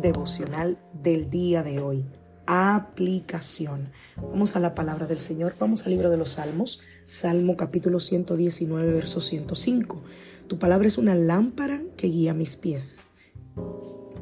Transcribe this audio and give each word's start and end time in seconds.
Devocional 0.00 0.78
del 0.92 1.30
día 1.30 1.62
de 1.62 1.80
hoy. 1.80 2.06
Aplicación. 2.46 3.90
Vamos 4.16 4.56
a 4.56 4.60
la 4.60 4.74
palabra 4.74 5.06
del 5.06 5.18
Señor. 5.18 5.54
Vamos 5.58 5.84
al 5.84 5.92
libro 5.92 6.10
de 6.10 6.16
los 6.16 6.32
Salmos. 6.32 6.82
Salmo 7.06 7.56
capítulo 7.56 7.98
119, 8.00 8.92
verso 8.92 9.20
105. 9.20 10.02
Tu 10.46 10.58
palabra 10.58 10.86
es 10.86 10.98
una 10.98 11.14
lámpara 11.14 11.82
que 11.96 12.06
guía 12.06 12.34
mis 12.34 12.56
pies 12.56 13.12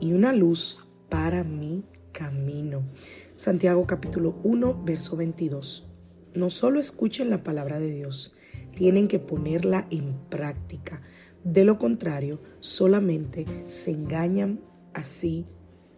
y 0.01 0.13
una 0.13 0.33
luz 0.33 0.87
para 1.09 1.45
mi 1.45 1.85
camino. 2.13 2.83
Santiago 3.37 3.87
capítulo 3.87 4.39
1, 4.43 4.85
verso 4.85 5.17
22. 5.17 5.91
No 6.35 6.51
solo 6.51 6.81
escuchen 6.81 7.31
la 7.31 7.43
palabra 7.43 7.79
de 7.79 7.93
Dios, 7.93 8.35
tienen 8.75 9.07
que 9.07 9.19
ponerla 9.19 9.87
en 9.91 10.15
práctica. 10.31 11.03
De 11.43 11.65
lo 11.65 11.79
contrario, 11.79 12.41
solamente 12.61 13.45
se 13.67 13.91
engañan 13.91 14.61
así 14.95 15.47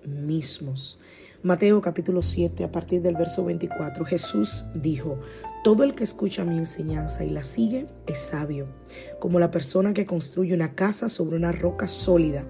mismos. 0.06 0.98
Mateo 1.42 1.80
capítulo 1.80 2.22
7 2.22 2.64
a 2.64 2.72
partir 2.72 3.02
del 3.02 3.14
verso 3.14 3.44
24 3.44 4.04
Jesús 4.04 4.64
dijo, 4.74 5.20
todo 5.62 5.84
el 5.84 5.94
que 5.94 6.04
escucha 6.04 6.44
mi 6.44 6.56
enseñanza 6.56 7.24
y 7.24 7.30
la 7.30 7.42
sigue 7.42 7.86
es 8.06 8.18
sabio, 8.18 8.66
como 9.20 9.38
la 9.38 9.50
persona 9.50 9.92
que 9.92 10.06
construye 10.06 10.54
una 10.54 10.74
casa 10.74 11.08
sobre 11.08 11.36
una 11.36 11.52
roca 11.52 11.88
sólida. 11.88 12.44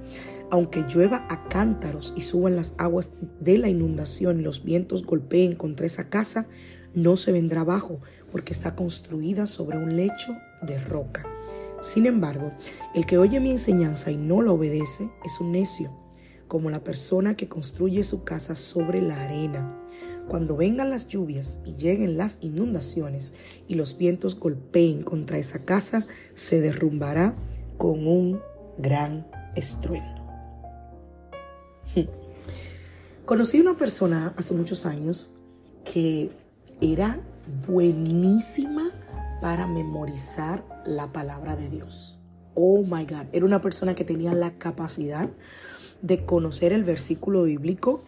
Aunque 0.51 0.85
llueva 0.89 1.27
a 1.29 1.48
cántaros 1.48 2.15
y 2.17 2.21
suban 2.21 2.57
las 2.57 2.75
aguas 2.79 3.11
de 3.41 3.59
la 3.59 3.69
inundación 3.69 4.41
y 4.41 4.43
los 4.45 4.65
vientos 4.65 5.05
golpeen 5.05 5.57
contra 5.57 5.87
esa 5.87 6.09
casa, 6.09 6.47
no 6.95 7.17
se 7.17 7.33
vendrá 7.33 7.63
abajo, 7.63 8.01
porque 8.31 8.53
está 8.53 8.77
construida 8.77 9.47
sobre 9.47 9.77
un 9.77 9.97
lecho 9.97 10.37
de 10.63 10.79
roca. 10.79 11.27
Sin 11.81 12.07
embargo, 12.07 12.53
el 12.95 13.05
que 13.05 13.19
oye 13.19 13.41
mi 13.41 13.51
enseñanza 13.51 14.11
y 14.11 14.17
no 14.17 14.41
la 14.41 14.53
obedece 14.53 15.11
es 15.25 15.41
un 15.41 15.53
necio 15.53 16.06
como 16.48 16.70
la 16.70 16.84
persona 16.84 17.36
que 17.36 17.48
construye 17.48 18.05
su 18.05 18.25
casa 18.25 18.56
sobre 18.56 19.02
la 19.02 19.22
arena. 19.25 19.83
Cuando 20.28 20.56
vengan 20.56 20.91
las 20.91 21.08
lluvias 21.08 21.61
y 21.64 21.75
lleguen 21.77 22.16
las 22.16 22.39
inundaciones 22.41 23.33
y 23.69 23.75
los 23.75 23.97
vientos 23.97 24.39
golpeen 24.39 25.02
contra 25.02 25.39
esa 25.39 25.61
casa, 25.64 26.06
se 26.34 26.61
derrumbará 26.61 27.34
con 27.78 28.06
un 28.06 28.41
gran 28.78 29.27
estruendo. 29.55 30.27
Conocí 33.24 33.58
a 33.58 33.62
una 33.62 33.77
persona 33.77 34.34
hace 34.36 34.55
muchos 34.55 34.86
años 34.86 35.35
que 35.85 36.30
era 36.80 37.20
buenísima 37.67 38.90
para 39.40 39.67
memorizar 39.67 40.64
la 40.85 41.12
palabra 41.12 41.56
de 41.56 41.68
Dios. 41.68 42.18
Oh 42.55 42.83
my 42.83 43.05
God, 43.05 43.27
era 43.33 43.45
una 43.45 43.61
persona 43.61 43.95
que 43.95 44.05
tenía 44.05 44.33
la 44.33 44.58
capacidad 44.58 45.29
de 46.06 46.24
conocer 46.24 46.72
el 46.72 46.84
versículo 46.84 47.42
bíblico, 47.42 48.05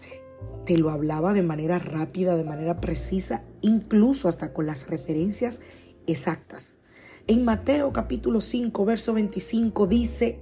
te 0.64 0.78
lo 0.78 0.90
hablaba 0.90 1.32
de 1.32 1.42
manera 1.42 1.78
rápida, 1.78 2.36
de 2.36 2.44
manera 2.44 2.80
precisa, 2.80 3.42
incluso 3.60 4.28
hasta 4.28 4.52
con 4.52 4.66
las 4.66 4.88
referencias 4.88 5.60
exactas. 6.06 6.78
En 7.26 7.44
Mateo 7.44 7.92
capítulo 7.92 8.40
5, 8.40 8.84
verso 8.84 9.14
25 9.14 9.86
dice, 9.88 10.40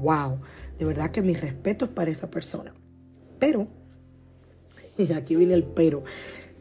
wow, 0.00 0.38
de 0.78 0.84
verdad 0.84 1.10
que 1.10 1.20
mis 1.20 1.40
respetos 1.40 1.88
para 1.88 2.10
esa 2.10 2.30
persona. 2.30 2.72
Pero, 3.40 3.66
y 4.96 5.12
aquí 5.14 5.34
viene 5.34 5.54
el 5.54 5.64
pero 5.64 6.04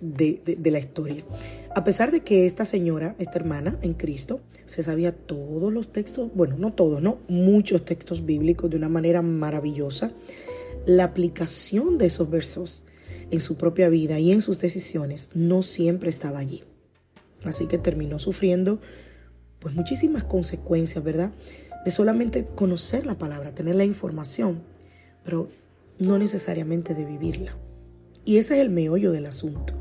de, 0.02 0.60
la 0.66 0.80
historia. 0.80 1.24
A 1.76 1.84
pesar 1.84 2.12
de 2.12 2.22
que 2.22 2.46
esta 2.46 2.66
señora, 2.66 3.16
esta 3.20 3.40
hermana 3.40 3.78
en 3.82 3.94
Cristo, 3.94 4.42
se 4.66 4.84
sabía 4.84 5.12
todos 5.12 5.72
los 5.72 5.92
textos, 5.92 6.32
bueno, 6.34 6.58
no 6.58 6.74
todos, 6.74 7.02
no, 7.02 7.20
muchos 7.28 7.86
textos 7.86 8.26
bíblicos 8.26 8.70
de 8.70 8.78
una 8.78 8.90
manera 8.90 9.22
maravillosa, 9.22 10.12
la 10.86 11.04
aplicación 11.06 11.98
de 11.98 12.08
esos 12.08 12.30
versos 12.30 12.84
en 13.30 13.42
su 13.42 13.56
propia 13.56 13.90
vida 13.90 14.20
y 14.20 14.32
en 14.32 14.42
sus 14.42 14.60
decisiones 14.60 15.32
no 15.36 15.62
siempre 15.62 16.10
estaba 16.10 16.40
allí. 16.40 16.64
Así 17.44 17.68
que 17.68 17.78
terminó 17.78 18.20
sufriendo 18.20 18.80
pues 19.60 19.76
muchísimas 19.76 20.24
consecuencias, 20.24 21.04
¿verdad? 21.04 21.32
De 21.86 21.92
solamente 21.92 22.46
conocer 22.46 23.06
la 23.06 23.18
palabra, 23.18 23.54
tener 23.54 23.76
la 23.76 23.86
información, 23.86 24.62
pero 25.24 25.50
no 26.00 26.18
necesariamente 26.18 26.96
de 26.96 27.06
vivirla. 27.06 27.56
Y 28.26 28.38
ese 28.38 28.56
es 28.56 28.62
el 28.62 28.70
meollo 28.70 29.12
del 29.12 29.28
asunto. 29.28 29.74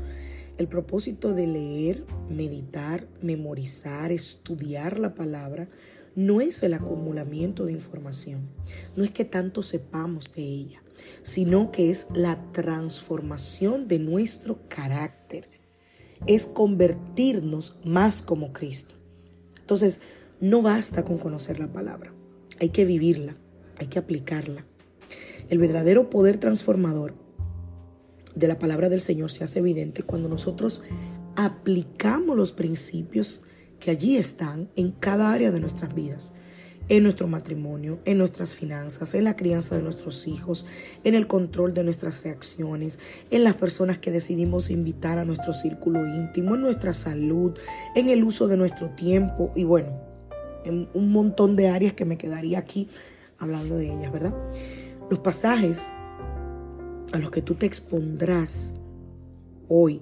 El 0.61 0.67
propósito 0.67 1.33
de 1.33 1.47
leer, 1.47 2.05
meditar, 2.29 3.07
memorizar, 3.19 4.11
estudiar 4.11 4.99
la 4.99 5.15
palabra 5.15 5.67
no 6.13 6.39
es 6.39 6.61
el 6.61 6.75
acumulamiento 6.75 7.65
de 7.65 7.71
información, 7.71 8.47
no 8.95 9.03
es 9.03 9.09
que 9.09 9.25
tanto 9.25 9.63
sepamos 9.63 10.31
de 10.35 10.43
ella, 10.43 10.83
sino 11.23 11.71
que 11.71 11.89
es 11.89 12.05
la 12.13 12.51
transformación 12.51 13.87
de 13.87 13.97
nuestro 13.97 14.59
carácter, 14.67 15.49
es 16.27 16.45
convertirnos 16.45 17.79
más 17.83 18.21
como 18.21 18.53
Cristo. 18.53 18.93
Entonces, 19.61 19.99
no 20.41 20.61
basta 20.61 21.03
con 21.03 21.17
conocer 21.17 21.59
la 21.59 21.73
palabra, 21.73 22.13
hay 22.59 22.69
que 22.69 22.85
vivirla, 22.85 23.35
hay 23.79 23.87
que 23.87 23.97
aplicarla. 23.97 24.67
El 25.49 25.57
verdadero 25.57 26.11
poder 26.11 26.37
transformador 26.37 27.15
de 28.35 28.47
la 28.47 28.59
palabra 28.59 28.89
del 28.89 29.01
Señor 29.01 29.31
se 29.31 29.43
hace 29.43 29.59
evidente 29.59 30.03
cuando 30.03 30.29
nosotros 30.29 30.83
aplicamos 31.35 32.35
los 32.35 32.51
principios 32.51 33.41
que 33.79 33.91
allí 33.91 34.17
están 34.17 34.69
en 34.75 34.91
cada 34.91 35.31
área 35.33 35.51
de 35.51 35.59
nuestras 35.59 35.93
vidas, 35.93 36.33
en 36.87 37.03
nuestro 37.03 37.27
matrimonio, 37.27 37.99
en 38.05 38.17
nuestras 38.17 38.53
finanzas, 38.53 39.13
en 39.15 39.23
la 39.23 39.35
crianza 39.35 39.75
de 39.75 39.81
nuestros 39.81 40.27
hijos, 40.27 40.65
en 41.03 41.15
el 41.15 41.27
control 41.27 41.73
de 41.73 41.83
nuestras 41.83 42.23
reacciones, 42.23 42.99
en 43.31 43.43
las 43.43 43.55
personas 43.55 43.97
que 43.97 44.11
decidimos 44.11 44.69
invitar 44.69 45.17
a 45.17 45.25
nuestro 45.25 45.53
círculo 45.53 46.05
íntimo, 46.05 46.55
en 46.55 46.61
nuestra 46.61 46.93
salud, 46.93 47.53
en 47.95 48.09
el 48.09 48.23
uso 48.23 48.47
de 48.47 48.57
nuestro 48.57 48.89
tiempo 48.89 49.51
y 49.55 49.63
bueno, 49.63 49.99
en 50.63 50.89
un 50.93 51.11
montón 51.11 51.55
de 51.55 51.69
áreas 51.69 51.93
que 51.93 52.05
me 52.05 52.17
quedaría 52.17 52.59
aquí 52.59 52.89
hablando 53.39 53.75
de 53.75 53.91
ellas, 53.91 54.11
¿verdad? 54.11 54.35
Los 55.09 55.19
pasajes 55.19 55.89
a 57.11 57.17
los 57.17 57.31
que 57.31 57.41
tú 57.41 57.55
te 57.55 57.65
expondrás 57.65 58.77
hoy, 59.67 60.01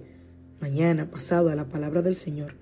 mañana, 0.62 1.10
pasado 1.10 1.50
a 1.50 1.56
la 1.56 1.68
palabra 1.68 2.02
del 2.02 2.16
Señor, 2.16 2.56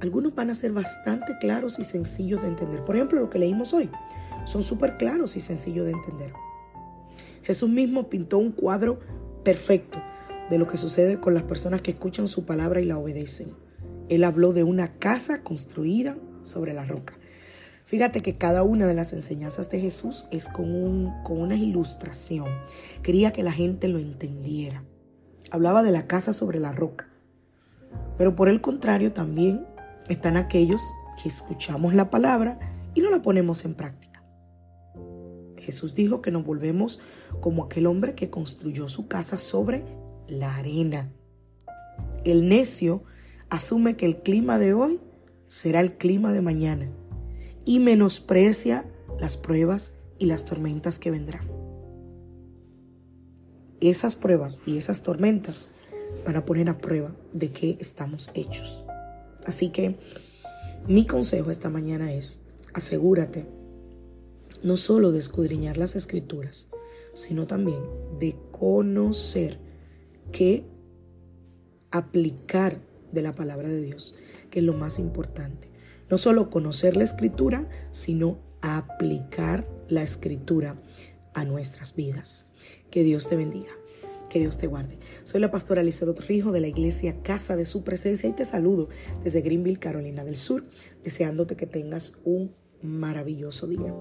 algunos 0.00 0.34
van 0.34 0.50
a 0.50 0.54
ser 0.54 0.72
bastante 0.72 1.36
claros 1.38 1.78
y 1.78 1.84
sencillos 1.84 2.42
de 2.42 2.48
entender. 2.48 2.84
Por 2.84 2.96
ejemplo, 2.96 3.20
lo 3.20 3.30
que 3.30 3.38
leímos 3.38 3.74
hoy 3.74 3.90
son 4.46 4.62
súper 4.62 4.96
claros 4.96 5.36
y 5.36 5.40
sencillos 5.40 5.84
de 5.86 5.92
entender. 5.92 6.32
Jesús 7.42 7.68
mismo 7.68 8.08
pintó 8.08 8.38
un 8.38 8.52
cuadro 8.52 9.00
perfecto 9.44 10.00
de 10.48 10.58
lo 10.58 10.66
que 10.66 10.76
sucede 10.76 11.20
con 11.20 11.34
las 11.34 11.42
personas 11.44 11.82
que 11.82 11.92
escuchan 11.92 12.28
su 12.28 12.44
palabra 12.44 12.80
y 12.80 12.84
la 12.84 12.98
obedecen. 12.98 13.54
Él 14.08 14.24
habló 14.24 14.52
de 14.52 14.64
una 14.64 14.94
casa 14.98 15.42
construida 15.42 16.16
sobre 16.42 16.72
la 16.72 16.84
roca. 16.84 17.14
Fíjate 17.90 18.20
que 18.20 18.38
cada 18.38 18.62
una 18.62 18.86
de 18.86 18.94
las 18.94 19.12
enseñanzas 19.12 19.68
de 19.68 19.80
Jesús 19.80 20.24
es 20.30 20.46
con, 20.46 21.12
con 21.24 21.40
una 21.40 21.56
ilustración. 21.56 22.46
Quería 23.02 23.32
que 23.32 23.42
la 23.42 23.50
gente 23.50 23.88
lo 23.88 23.98
entendiera. 23.98 24.84
Hablaba 25.50 25.82
de 25.82 25.90
la 25.90 26.06
casa 26.06 26.32
sobre 26.32 26.60
la 26.60 26.70
roca. 26.70 27.08
Pero 28.16 28.36
por 28.36 28.48
el 28.48 28.60
contrario 28.60 29.12
también 29.12 29.66
están 30.08 30.36
aquellos 30.36 30.80
que 31.20 31.28
escuchamos 31.28 31.92
la 31.92 32.10
palabra 32.10 32.60
y 32.94 33.00
no 33.00 33.10
la 33.10 33.22
ponemos 33.22 33.64
en 33.64 33.74
práctica. 33.74 34.22
Jesús 35.58 35.92
dijo 35.92 36.22
que 36.22 36.30
nos 36.30 36.44
volvemos 36.44 37.00
como 37.40 37.64
aquel 37.64 37.88
hombre 37.88 38.14
que 38.14 38.30
construyó 38.30 38.88
su 38.88 39.08
casa 39.08 39.36
sobre 39.36 39.84
la 40.28 40.54
arena. 40.54 41.10
El 42.22 42.48
necio 42.48 43.02
asume 43.48 43.96
que 43.96 44.06
el 44.06 44.18
clima 44.18 44.60
de 44.60 44.74
hoy 44.74 45.00
será 45.48 45.80
el 45.80 45.94
clima 45.94 46.32
de 46.32 46.40
mañana 46.40 46.88
y 47.64 47.78
menosprecia 47.78 48.84
las 49.18 49.36
pruebas 49.36 49.94
y 50.18 50.26
las 50.26 50.44
tormentas 50.44 50.98
que 50.98 51.10
vendrán. 51.10 51.48
esas 53.80 54.14
pruebas 54.14 54.60
y 54.66 54.76
esas 54.76 55.02
tormentas 55.02 55.70
van 56.26 56.36
a 56.36 56.44
poner 56.44 56.68
a 56.68 56.78
prueba 56.78 57.14
de 57.32 57.50
qué 57.50 57.78
estamos 57.80 58.30
hechos. 58.34 58.84
Así 59.46 59.70
que 59.70 59.96
mi 60.86 61.06
consejo 61.06 61.50
esta 61.50 61.70
mañana 61.70 62.12
es, 62.12 62.42
asegúrate 62.74 63.46
no 64.62 64.76
solo 64.76 65.12
de 65.12 65.18
escudriñar 65.18 65.78
las 65.78 65.96
escrituras, 65.96 66.68
sino 67.14 67.46
también 67.46 67.80
de 68.18 68.36
conocer 68.50 69.58
qué 70.32 70.64
aplicar 71.90 72.80
de 73.10 73.22
la 73.22 73.34
palabra 73.34 73.68
de 73.68 73.80
Dios, 73.80 74.14
que 74.50 74.60
es 74.60 74.64
lo 74.64 74.74
más 74.74 74.98
importante. 74.98 75.70
No 76.10 76.18
solo 76.18 76.50
conocer 76.50 76.96
la 76.96 77.04
escritura, 77.04 77.68
sino 77.92 78.40
aplicar 78.62 79.68
la 79.88 80.02
escritura 80.02 80.76
a 81.34 81.44
nuestras 81.44 81.94
vidas. 81.94 82.46
Que 82.90 83.04
Dios 83.04 83.28
te 83.28 83.36
bendiga. 83.36 83.70
Que 84.28 84.40
Dios 84.40 84.58
te 84.58 84.66
guarde. 84.66 84.98
Soy 85.22 85.40
la 85.40 85.52
pastora 85.52 85.82
Lizardo 85.84 86.14
Rijo 86.14 86.50
de 86.50 86.60
la 86.60 86.68
iglesia 86.68 87.22
Casa 87.22 87.56
de 87.56 87.64
Su 87.64 87.84
Presencia 87.84 88.28
y 88.28 88.32
te 88.32 88.44
saludo 88.44 88.88
desde 89.22 89.40
Greenville, 89.40 89.78
Carolina 89.78 90.24
del 90.24 90.36
Sur, 90.36 90.64
deseándote 91.04 91.56
que 91.56 91.66
tengas 91.66 92.18
un 92.24 92.54
maravilloso 92.82 93.66
día. 93.66 93.94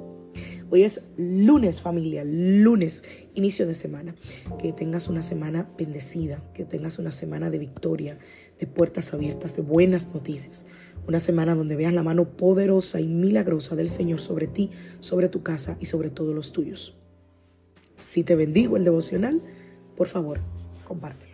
Hoy 0.72 0.84
es 0.84 1.02
lunes 1.18 1.82
familia, 1.82 2.24
lunes, 2.24 3.04
inicio 3.34 3.66
de 3.66 3.74
semana. 3.74 4.16
Que 4.60 4.72
tengas 4.72 5.10
una 5.10 5.24
semana 5.24 5.70
bendecida, 5.78 6.44
que 6.54 6.66
tengas 6.66 7.00
una 7.00 7.12
semana 7.12 7.50
de 7.50 7.58
victoria, 7.58 8.20
de 8.60 8.68
puertas 8.68 9.14
abiertas, 9.14 9.56
de 9.56 9.62
buenas 9.62 10.14
noticias. 10.14 10.66
Una 11.08 11.20
semana 11.20 11.56
donde 11.56 11.76
veas 11.76 11.94
la 11.94 12.04
mano 12.04 12.30
poderosa 12.38 13.00
y 13.00 13.08
milagrosa 13.08 13.76
del 13.76 13.90
Señor 13.90 14.20
sobre 14.20 14.48
ti, 14.48 14.70
sobre 15.00 15.30
tu 15.30 15.42
casa 15.42 15.78
y 15.80 15.86
sobre 15.86 16.10
todos 16.10 16.36
los 16.36 16.52
tuyos. 16.52 16.96
Si 17.98 18.24
te 18.24 18.36
bendigo 18.36 18.78
el 18.78 18.84
devocional, 18.84 19.42
por 19.96 20.08
favor, 20.08 20.40
compártelo. 20.86 21.29